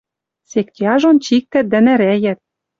Сек 0.49 0.69
яжон 0.93 1.17
чиктӓт 1.25 1.65
дӓ 1.71 1.79
нӓрӓят. 1.85 2.39